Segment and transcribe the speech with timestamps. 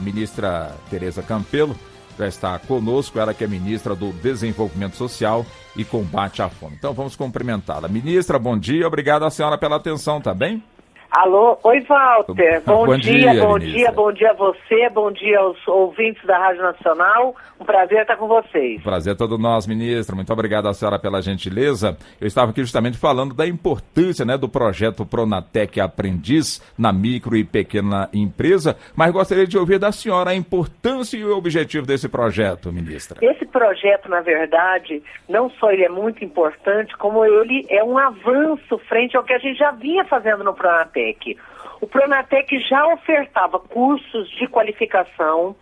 [0.00, 1.76] Ministra Tereza Campelo
[2.18, 6.76] já está conosco, ela que é ministra do Desenvolvimento Social e Combate à Fome.
[6.78, 7.88] Então vamos cumprimentá-la.
[7.88, 10.62] Ministra, bom dia, obrigado à senhora pela atenção, tá bem?
[11.10, 15.40] Alô, oi Walter, bom, bom dia, dia, bom dia, bom dia a você, bom dia
[15.40, 18.80] aos ouvintes da Rádio Nacional, um prazer estar com vocês.
[18.80, 21.98] Prazer todo nosso, ministra, muito obrigado à senhora pela gentileza.
[22.20, 27.42] Eu estava aqui justamente falando da importância né, do projeto Pronatec Aprendiz na micro e
[27.42, 32.72] pequena empresa, mas gostaria de ouvir da senhora a importância e o objetivo desse projeto,
[32.72, 33.18] ministra.
[33.20, 38.78] Esse projeto, na verdade, não só ele é muito importante, como ele é um avanço
[38.88, 40.99] frente ao que a gente já vinha fazendo no Pronatec.
[41.00, 41.38] Pronatec.
[41.80, 45.56] O Pronatec já ofertava cursos de qualificação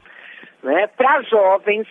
[0.62, 1.86] né, para jovens.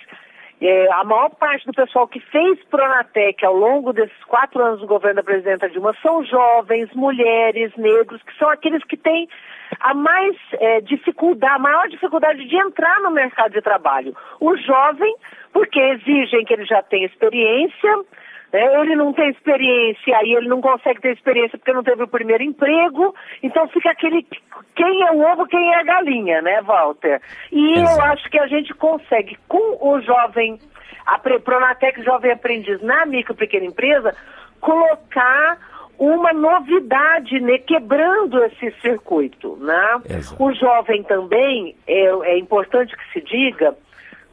[0.60, 4.88] É, a maior parte do pessoal que fez Pronatec ao longo desses quatro anos do
[4.88, 9.30] governo da presidenta Dilma são jovens, mulheres, negros, que são aqueles que têm
[9.80, 14.16] a mais é, dificuldade, a maior dificuldade de entrar no mercado de trabalho.
[14.40, 15.16] O jovem,
[15.54, 18.03] porque exigem que ele já tenha experiência,
[18.52, 22.08] é, ele não tem experiência, aí ele não consegue ter experiência porque não teve o
[22.08, 24.26] primeiro emprego, então fica aquele
[24.76, 27.22] quem é o ovo, quem é a galinha, né, Walter?
[27.52, 28.00] E Exato.
[28.00, 30.59] eu acho que a gente consegue, com o jovem,
[31.06, 34.16] a Pronatec Jovem Aprendiz na micro e pequena empresa,
[34.62, 35.58] colocar
[36.00, 40.02] uma novidade, né, quebrando esse circuito, né?
[40.40, 43.75] O jovem também, é, é importante que se diga,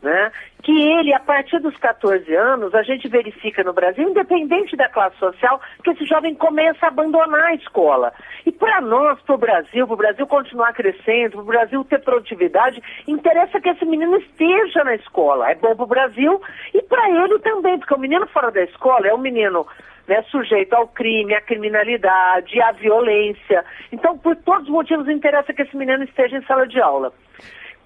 [0.04, 0.30] né?
[0.62, 5.16] Que ele, a partir dos 14 anos, a gente verifica no Brasil, independente da classe
[5.16, 8.12] social, que esse jovem começa a abandonar a escola.
[8.46, 12.00] E para nós, para o Brasil, para o Brasil continuar crescendo, para o Brasil ter
[12.00, 15.50] produtividade, interessa que esse menino esteja na escola.
[15.50, 16.40] É bom para o Brasil
[16.72, 19.66] e para ele também, porque o menino fora da escola é um menino
[20.06, 23.64] né, sujeito ao crime, à criminalidade, à violência.
[23.90, 27.12] Então, por todos os motivos, interessa que esse menino esteja em sala de aula.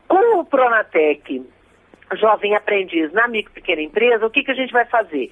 [0.09, 1.47] Com o Pronatec
[2.17, 5.31] jovem aprendiz na micro pequena empresa, o que, que a gente vai fazer?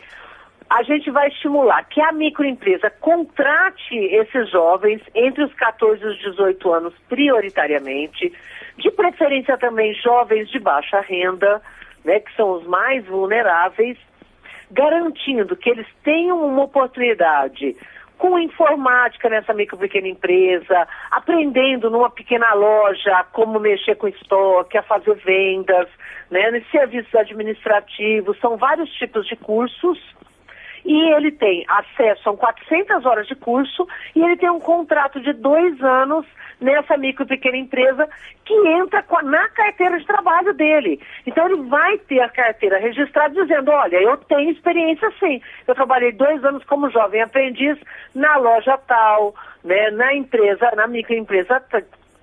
[0.69, 6.19] A gente vai estimular que a microempresa contrate esses jovens entre os 14 e os
[6.19, 8.33] 18 anos prioritariamente,
[8.77, 11.63] de preferência também jovens de baixa renda,
[12.05, 13.97] né, que são os mais vulneráveis,
[14.71, 17.77] garantindo que eles tenham uma oportunidade
[18.19, 24.83] com informática nessa micro pequena empresa, aprendendo numa pequena loja como mexer com estoque, a
[24.83, 25.89] fazer vendas,
[26.31, 29.99] né, serviços administrativos, são vários tipos de cursos.
[30.85, 35.33] E ele tem acesso a 400 horas de curso e ele tem um contrato de
[35.33, 36.25] dois anos
[36.61, 38.09] nessa micro e pequena empresa
[38.45, 41.01] que entra na carteira de trabalho dele.
[41.27, 45.41] Então ele vai ter a carteira registrada dizendo, olha, eu tenho experiência sim.
[45.67, 47.77] Eu trabalhei dois anos como jovem aprendiz
[48.15, 51.61] na loja tal, né, na empresa, na microempresa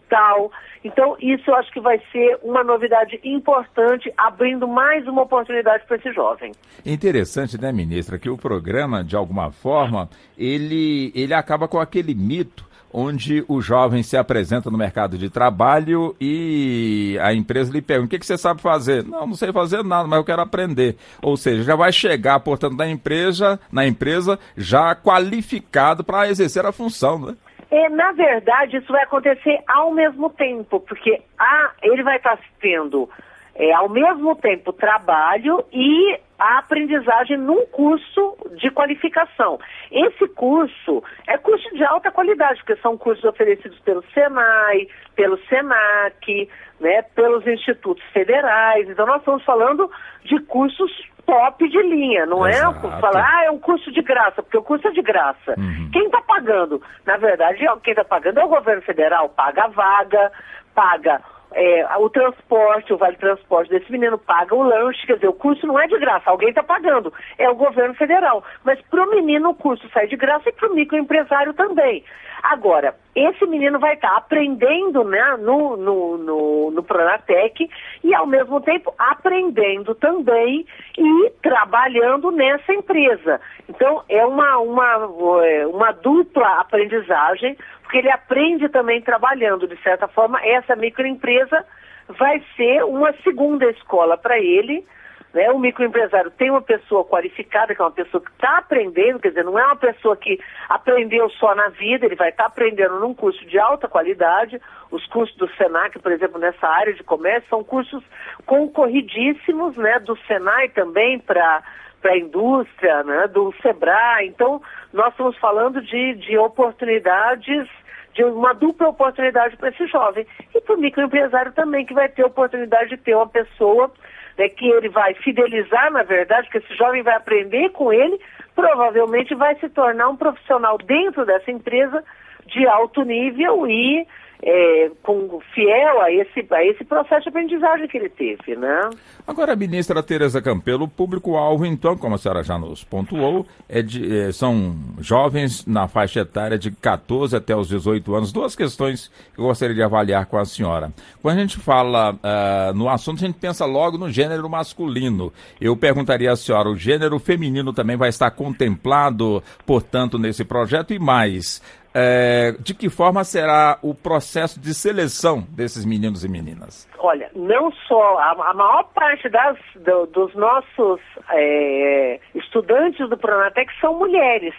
[0.10, 0.52] tal.
[0.84, 5.98] Então, isso eu acho que vai ser uma novidade importante, abrindo mais uma oportunidade para
[5.98, 6.52] esse jovem.
[6.86, 12.74] Interessante, né, ministra, que o programa, de alguma forma, ele, ele acaba com aquele mito
[12.94, 18.10] onde o jovem se apresenta no mercado de trabalho e a empresa lhe pergunta: o
[18.10, 19.04] que, que você sabe fazer?
[19.04, 20.96] Não, não sei fazer nada, mas eu quero aprender.
[21.22, 26.72] Ou seja, já vai chegar, portanto, na empresa, na empresa já qualificado para exercer a
[26.72, 27.36] função, né?
[27.74, 33.10] É, na verdade, isso vai acontecer ao mesmo tempo, porque a, ele vai estar tendo
[33.56, 39.60] é, ao mesmo tempo trabalho e a aprendizagem num curso de qualificação.
[39.92, 46.48] Esse curso é curso de alta qualidade, porque são cursos oferecidos pelo SENAI, pelo SENAC,
[46.80, 48.88] né, pelos institutos federais.
[48.88, 49.90] Então nós estamos falando
[50.24, 50.92] de cursos
[51.26, 52.88] top de linha, não é Exato.
[52.88, 55.56] é falar, ah, é um curso de graça, porque o curso é de graça.
[55.58, 55.90] Uhum.
[55.92, 56.82] Quem está pagando?
[57.06, 60.32] Na verdade, quem está pagando é o governo federal, paga a vaga,
[60.74, 61.22] paga
[61.54, 65.66] é, o transporte, o vale transporte desse menino paga o lanche, quer dizer, o curso
[65.68, 68.44] não é de graça, alguém está pagando, é o governo federal.
[68.64, 72.04] Mas para o menino o curso sai de graça e para o microempresário também.
[72.44, 77.70] Agora, esse menino vai estar tá aprendendo né, no, no, no, no Pronatec
[78.04, 80.66] e, ao mesmo tempo, aprendendo também
[80.98, 83.40] e trabalhando nessa empresa.
[83.70, 87.58] Então, é uma, uma, é, uma dupla aprendizagem,
[87.94, 91.64] porque ele aprende também trabalhando, de certa forma, essa microempresa
[92.08, 94.84] vai ser uma segunda escola para ele,
[95.32, 95.52] né?
[95.52, 99.44] O microempresário tem uma pessoa qualificada, que é uma pessoa que está aprendendo, quer dizer,
[99.44, 103.14] não é uma pessoa que aprendeu só na vida, ele vai estar tá aprendendo num
[103.14, 104.60] curso de alta qualidade.
[104.90, 108.04] Os cursos do SENAC, por exemplo, nessa área de comércio, são cursos
[108.48, 110.00] concorridíssimos, né?
[110.00, 111.62] Do SENAI também para
[112.02, 114.28] para a indústria, né, do SEBRAE.
[114.28, 114.62] Então,
[114.92, 117.66] nós estamos falando de, de oportunidades
[118.14, 120.26] de uma dupla oportunidade para esse jovem.
[120.54, 123.92] E para o microempresário também, que vai ter a oportunidade de ter uma pessoa
[124.38, 128.20] né, que ele vai fidelizar, na verdade, que esse jovem vai aprender com ele,
[128.56, 132.04] provavelmente vai se tornar um profissional dentro dessa empresa
[132.46, 134.06] de alto nível e
[134.42, 138.90] é, com, fiel a esse, a esse processo de aprendizagem que ele teve, né?
[139.26, 144.18] Agora, ministra Tereza Campelo, o público-alvo, então, como a senhora já nos pontuou, é de,
[144.18, 148.34] é, são jovens na faixa etária de 14 até os 18 anos.
[148.34, 150.92] Duas questões que eu gostaria de avaliar com a senhora.
[151.22, 155.32] Quando a gente fala uh, no assunto, a gente pensa logo no gênero masculino.
[155.60, 160.94] Eu perguntaria à senhora, o gênero feminino também vai estar contemplado, portanto, nesse projeto?
[160.94, 161.62] E mais,
[161.94, 166.90] é, de que forma será o processo de seleção desses meninos e meninas?
[166.98, 171.00] Olha, não só a, a maior parte das, do, dos nossos
[171.30, 174.56] é, estudantes do Pronatec são mulheres.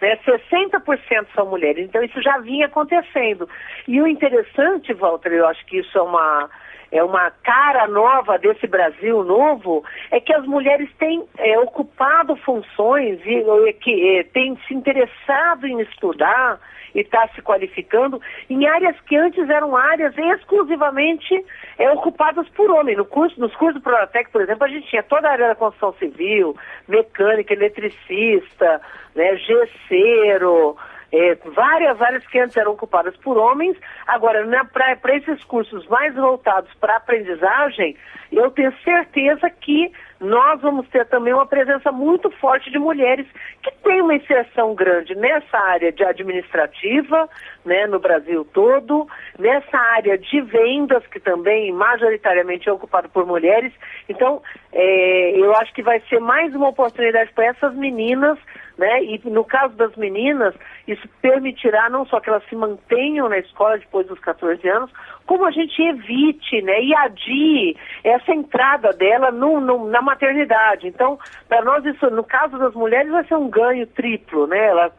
[0.00, 3.48] Né, 60% são mulheres, então isso já vinha acontecendo.
[3.88, 6.48] E o interessante, Walter, eu acho que isso é uma,
[6.92, 13.18] é uma cara nova desse Brasil novo, é que as mulheres têm é, ocupado funções
[13.26, 16.60] e, e que é, têm se interessado em estudar
[16.94, 21.44] e está se qualificando em áreas que antes eram áreas exclusivamente
[21.78, 22.98] é, ocupadas por homens.
[22.98, 25.54] No curso, nos cursos do Pronatec, por exemplo, a gente tinha toda a área da
[25.54, 26.56] construção civil,
[26.86, 28.80] mecânica, eletricista,
[29.14, 30.76] né, gesseiro,
[31.12, 33.76] é, várias áreas que antes eram ocupadas por homens,
[34.06, 37.96] agora para esses cursos mais voltados para aprendizagem,
[38.30, 43.26] eu tenho certeza que nós vamos ter também uma presença muito forte de mulheres
[43.62, 47.28] que têm uma inserção grande nessa área de administrativa,
[47.64, 49.06] né, no Brasil todo,
[49.38, 53.72] nessa área de vendas, que também majoritariamente é ocupada por mulheres.
[54.08, 54.42] Então,
[54.72, 58.38] é, eu acho que vai ser mais uma oportunidade para essas meninas
[58.78, 59.02] né?
[59.02, 60.54] E no caso das meninas,
[60.86, 64.90] isso permitirá não só que elas se mantenham na escola depois dos 14 anos,
[65.28, 70.88] como a gente evite, né, e adie essa entrada dela no, no, na maternidade.
[70.88, 74.68] Então, para nós isso, no caso das mulheres, vai ser um ganho triplo, né?
[74.68, 74.90] Ela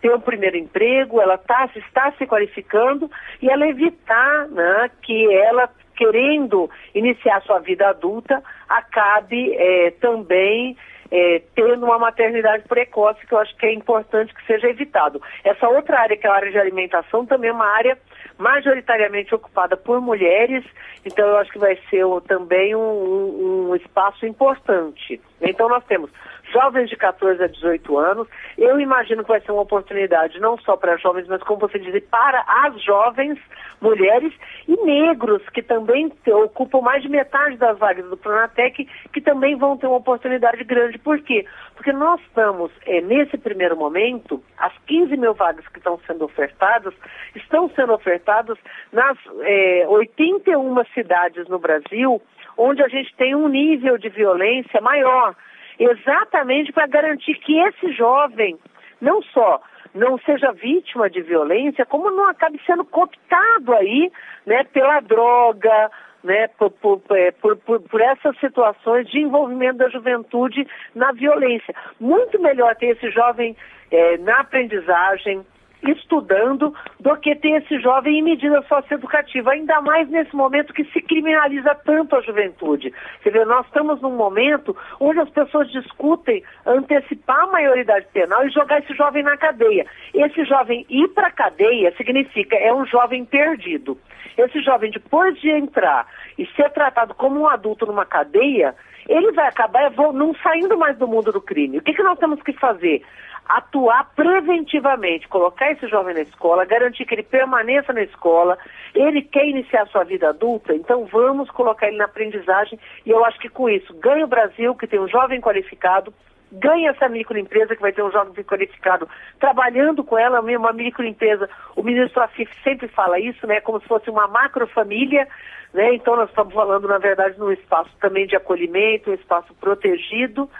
[0.00, 3.08] ter um primeiro emprego, ela tá, está se qualificando
[3.40, 10.76] e ela evitar né, que ela querendo iniciar sua vida adulta acabe é, também
[11.10, 15.20] é, tendo uma maternidade precoce, que eu acho que é importante que seja evitado.
[15.42, 17.98] Essa outra área, que é a área de alimentação, também é uma área
[18.38, 20.64] majoritariamente ocupada por mulheres,
[21.04, 25.20] então eu acho que vai ser também um, um, um espaço importante.
[25.40, 26.10] Então nós temos
[26.52, 28.28] jovens de 14 a 18 anos.
[28.56, 32.02] Eu imagino que vai ser uma oportunidade não só para jovens, mas como você diz,
[32.04, 33.38] para as jovens
[33.80, 34.32] mulheres
[34.66, 39.76] e negros, que também ocupam mais de metade das vagas do Pronatec, que também vão
[39.76, 40.98] ter uma oportunidade grande.
[40.98, 41.46] Por quê?
[41.74, 46.94] Porque nós estamos, é, nesse primeiro momento, as 15 mil vagas que estão sendo ofertadas,
[47.34, 48.58] estão sendo ofertadas
[48.92, 52.20] nas é, 81 cidades no Brasil,
[52.56, 55.36] onde a gente tem um nível de violência maior
[55.78, 58.58] exatamente para garantir que esse jovem
[59.00, 59.60] não só
[59.94, 64.12] não seja vítima de violência, como não acabe sendo cooptado aí,
[64.46, 65.90] né, pela droga,
[66.22, 71.74] né, por, por, é, por, por, essas situações de envolvimento da juventude na violência.
[71.98, 73.56] Muito melhor ter esse jovem
[73.90, 75.44] é, na aprendizagem,
[75.82, 81.00] estudando do que ter esse jovem em medida socioeducativa, ainda mais nesse momento que se
[81.00, 82.92] criminaliza tanto a juventude.
[83.22, 88.50] Você vê, nós estamos num momento onde as pessoas discutem antecipar a maioridade penal e
[88.50, 89.86] jogar esse jovem na cadeia.
[90.14, 93.98] Esse jovem ir para a cadeia significa é um jovem perdido.
[94.36, 96.06] Esse jovem, depois de entrar
[96.38, 98.74] e ser tratado como um adulto numa cadeia,
[99.08, 101.78] ele vai acabar não saindo mais do mundo do crime.
[101.78, 103.02] O que, que nós temos que fazer?
[103.48, 108.58] Atuar preventivamente, colocar esse jovem na escola, garantir que ele permaneça na escola,
[108.94, 113.38] ele quer iniciar sua vida adulta, então vamos colocar ele na aprendizagem e eu acho
[113.38, 116.12] que com isso ganha o Brasil, que tem um jovem qualificado,
[116.52, 119.08] ganha essa microempresa que vai ter um jovem qualificado
[119.40, 124.10] trabalhando com ela, uma microempresa, o ministro Afif sempre fala isso, né, como se fosse
[124.10, 125.26] uma macrofamília,
[125.72, 130.50] né, então nós estamos falando, na verdade, num espaço também de acolhimento, um espaço protegido,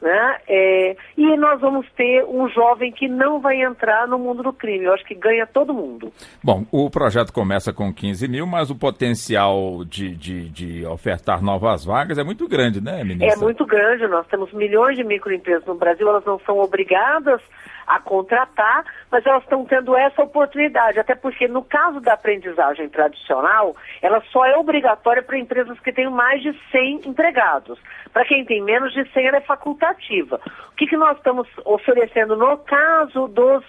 [0.00, 0.36] né?
[0.48, 4.84] É, e nós vamos ter um jovem que não vai entrar no mundo do crime.
[4.84, 6.12] Eu acho que ganha todo mundo.
[6.42, 11.84] Bom, o projeto começa com 15 mil, mas o potencial de, de, de ofertar novas
[11.84, 13.38] vagas é muito grande, né, ministra?
[13.38, 14.06] É muito grande.
[14.06, 17.40] Nós temos milhões de microempresas no Brasil, elas não são obrigadas
[17.88, 23.74] a contratar, mas elas estão tendo essa oportunidade, até porque no caso da aprendizagem tradicional,
[24.02, 27.78] ela só é obrigatória para empresas que têm mais de 100 empregados.
[28.12, 30.40] Para quem tem menos de 100, ela é facultativa.
[30.70, 33.64] O que, que nós estamos oferecendo no caso dos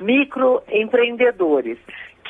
[0.00, 1.78] microempreendedores?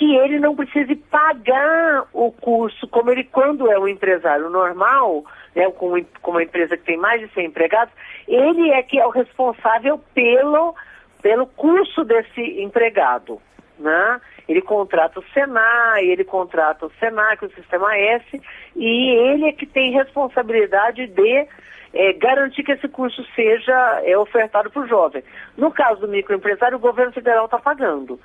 [0.01, 5.71] que ele não precise pagar o curso, como ele, quando é um empresário normal, né,
[5.73, 7.93] com, com uma empresa que tem mais de 100 empregados,
[8.27, 10.75] ele é que é o responsável pelo,
[11.23, 13.41] pelo curso desse empregado.
[13.79, 14.21] Né?
[14.49, 18.43] Ele contrata o Senai, ele contrata o Senac, o Sistema S,
[18.77, 21.47] e ele é que tem responsabilidade de
[21.93, 25.23] é, garantir que esse curso seja é, ofertado para o jovem.
[25.57, 28.21] No caso do microempresário, o governo federal está pagando.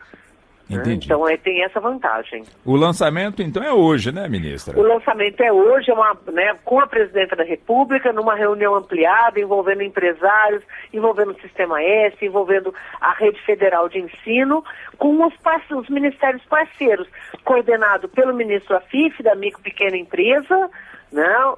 [0.70, 0.78] Né?
[0.78, 1.06] Entendi.
[1.06, 2.44] Então é, tem essa vantagem.
[2.66, 4.78] O lançamento então é hoje, né, ministra?
[4.78, 9.40] O lançamento é hoje, é uma, né, com a presidenta da República, numa reunião ampliada,
[9.40, 14.64] envolvendo empresários, envolvendo o Sistema S, envolvendo a rede federal de ensino,
[14.98, 15.34] com os,
[15.78, 17.08] os ministérios parceiros,
[17.44, 20.70] coordenado pelo ministro Afif, da micro pequena empresa,
[21.12, 21.58] não, é,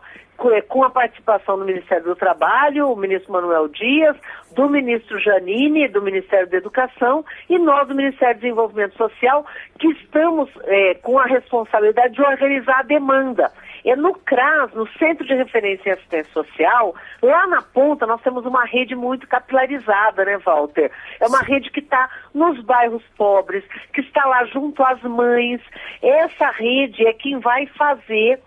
[0.67, 4.15] com a participação do Ministério do Trabalho, o ministro Manuel Dias,
[4.51, 9.45] do ministro Janine, do Ministério da Educação, e nós do Ministério do Desenvolvimento Social,
[9.79, 13.51] que estamos é, com a responsabilidade de organizar a demanda.
[13.83, 18.45] É no CRAS, no Centro de Referência em Assistência Social, lá na ponta nós temos
[18.45, 20.91] uma rede muito capilarizada, né, Walter?
[21.19, 23.63] É uma rede que está nos bairros pobres,
[23.93, 25.61] que está lá junto às mães.
[26.01, 28.39] Essa rede é quem vai fazer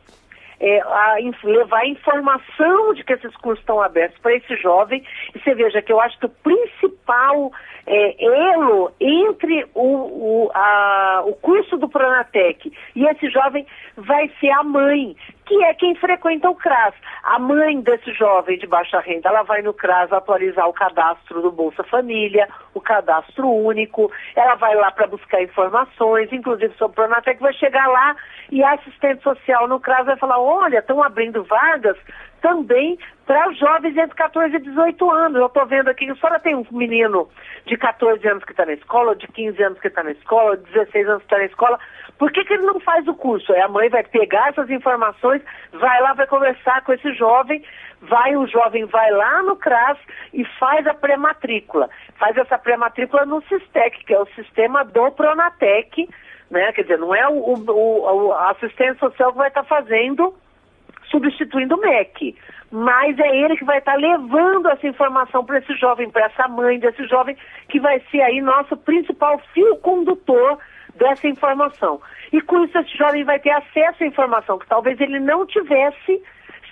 [0.61, 5.02] é, a, levar a informação de que esses cursos estão abertos para esse jovem.
[5.35, 7.50] E você veja que eu acho que o principal
[7.87, 9.87] é, elo entre o,
[10.45, 15.17] o, a, o curso do Pronatec e esse jovem vai ser a mãe,
[15.50, 16.95] que é quem frequenta o CRAS.
[17.25, 21.50] A mãe desse jovem de baixa renda, ela vai no CRAS atualizar o cadastro do
[21.50, 27.40] Bolsa Família, o cadastro único, ela vai lá para buscar informações, inclusive sobre o Pronatec,
[27.40, 28.14] vai chegar lá
[28.49, 31.97] e a assistente social no CRAS vai falar, olha, estão abrindo vagas
[32.40, 35.40] também para jovens entre 14 e 18 anos.
[35.40, 37.28] Eu estou vendo aqui, a senhora tem um menino
[37.66, 40.64] de 14 anos que está na escola, de 15 anos que está na escola, de
[40.73, 41.78] 16 anos que está na escola.
[42.19, 43.52] Por que, que ele não faz o curso?
[43.52, 45.39] Aí a mãe vai pegar essas informações,
[45.73, 47.62] vai lá, vai conversar com esse jovem,
[48.02, 49.99] vai, o jovem vai lá no CRAS
[50.32, 51.88] e faz a pré-matrícula.
[52.18, 56.09] Faz essa pré-matrícula no SISTEC, que é o sistema do Pronatec,
[56.50, 56.73] né?
[56.73, 60.35] Quer dizer, não é o, o, a assistência social que vai estar tá fazendo
[61.11, 62.37] substituindo o MEC.
[62.70, 66.78] Mas é ele que vai estar levando essa informação para esse jovem, para essa mãe
[66.78, 67.37] desse jovem,
[67.68, 70.59] que vai ser aí nosso principal fio condutor
[70.94, 72.00] dessa informação.
[72.32, 76.23] E com isso esse jovem vai ter acesso à informação que talvez ele não tivesse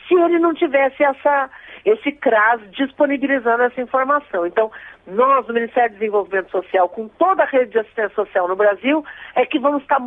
[0.09, 1.51] se ele não tivesse essa,
[1.85, 4.47] esse CRAS disponibilizando essa informação.
[4.47, 4.71] Então,
[5.07, 9.05] nós, do Ministério do Desenvolvimento Social, com toda a rede de assistência social no Brasil,
[9.35, 10.01] é que vamos estar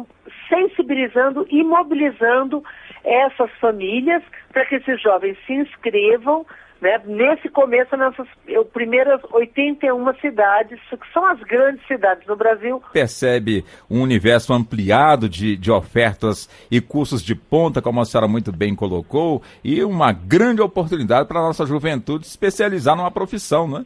[0.50, 2.64] sensibilizando e mobilizando
[3.04, 6.46] essas famílias para que esses jovens se inscrevam
[6.82, 8.28] né, nesse começo, nessas
[8.74, 12.82] primeiras 81 cidades, que são as grandes cidades do Brasil.
[12.92, 18.52] Percebe um universo ampliado de, de ofertas e cursos de ponta, como a senhora muito
[18.52, 23.78] bem colocou, e uma grande oportunidade para a nossa juventude se especializar numa profissão, não
[23.80, 23.86] é?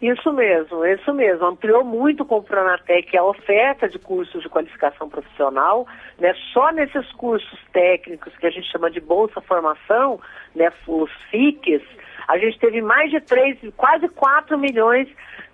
[0.00, 1.46] Isso mesmo, isso mesmo.
[1.46, 5.86] Ampliou muito com o Pronatec a oferta de cursos de qualificação profissional,
[6.18, 6.34] né?
[6.52, 10.20] Só nesses cursos técnicos que a gente chama de Bolsa Formação,
[10.54, 10.70] né?
[10.86, 11.82] Os FICs,
[12.28, 15.08] a gente teve mais de 3, quase 4 milhões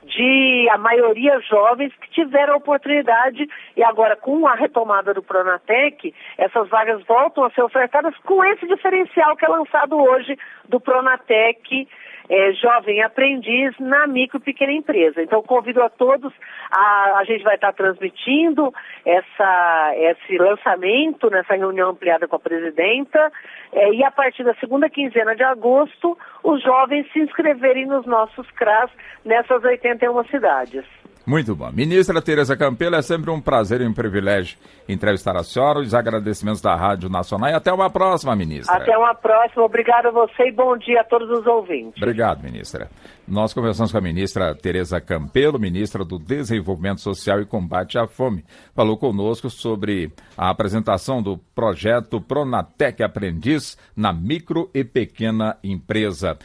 [0.04, 3.48] de, a maioria jovens, que tiveram a oportunidade.
[3.76, 8.66] E agora com a retomada do Pronatec, essas vagas voltam a ser ofertadas com esse
[8.66, 10.36] diferencial que é lançado hoje
[10.68, 11.88] do Pronatec
[12.28, 15.22] é, jovem aprendiz na micro e pequena empresa.
[15.22, 16.32] Então convido a todos,
[16.70, 18.72] a, a gente vai estar transmitindo
[19.04, 23.32] essa, esse lançamento nessa reunião ampliada com a presidenta
[23.72, 28.50] é, e a partir da segunda quinzena de agosto os jovens se inscreverem nos nossos
[28.52, 28.90] CRAS
[29.24, 31.01] nessas 81 cidades.
[31.26, 31.70] Muito bom.
[31.72, 35.78] Ministra Tereza Campelo, é sempre um prazer e um privilégio entrevistar a senhora.
[35.78, 38.76] Os agradecimentos da Rádio Nacional e até uma próxima, ministra.
[38.76, 39.62] Até uma próxima.
[39.62, 42.02] Obrigado a você e bom dia a todos os ouvintes.
[42.02, 42.90] Obrigado, ministra.
[43.26, 48.44] Nós conversamos com a ministra Tereza Campelo, ministra do Desenvolvimento Social e Combate à Fome.
[48.74, 56.36] Falou conosco sobre a apresentação do projeto Pronatec Aprendiz na micro e pequena empresa.